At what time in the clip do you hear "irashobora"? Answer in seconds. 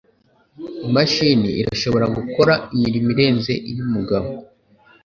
1.61-2.05